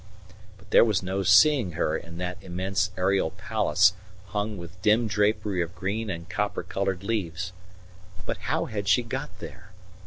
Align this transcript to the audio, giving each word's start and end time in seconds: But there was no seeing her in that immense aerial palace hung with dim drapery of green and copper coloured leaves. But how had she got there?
But 0.57 0.71
there 0.71 0.83
was 0.83 1.03
no 1.03 1.21
seeing 1.21 1.73
her 1.73 1.95
in 1.95 2.17
that 2.17 2.39
immense 2.41 2.89
aerial 2.97 3.29
palace 3.29 3.93
hung 4.29 4.57
with 4.57 4.81
dim 4.81 5.05
drapery 5.05 5.61
of 5.61 5.75
green 5.75 6.09
and 6.09 6.27
copper 6.27 6.63
coloured 6.63 7.03
leaves. 7.03 7.53
But 8.25 8.37
how 8.49 8.65
had 8.65 8.87
she 8.87 9.03
got 9.03 9.37
there? 9.37 9.73